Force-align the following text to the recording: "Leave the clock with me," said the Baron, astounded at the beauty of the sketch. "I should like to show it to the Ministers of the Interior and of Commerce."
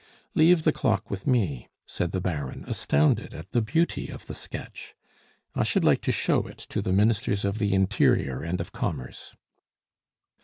"Leave 0.33 0.63
the 0.63 0.71
clock 0.71 1.11
with 1.11 1.27
me," 1.27 1.67
said 1.85 2.11
the 2.11 2.19
Baron, 2.19 2.63
astounded 2.65 3.35
at 3.35 3.51
the 3.51 3.61
beauty 3.61 4.09
of 4.09 4.25
the 4.25 4.33
sketch. 4.33 4.95
"I 5.53 5.61
should 5.61 5.85
like 5.85 6.01
to 6.01 6.11
show 6.11 6.47
it 6.47 6.57
to 6.69 6.81
the 6.81 6.91
Ministers 6.91 7.45
of 7.45 7.59
the 7.59 7.75
Interior 7.75 8.41
and 8.41 8.59
of 8.59 8.71
Commerce." 8.71 9.35